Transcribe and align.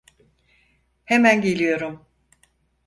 Hemen 1.05 1.41
geliyorum. 1.41 2.05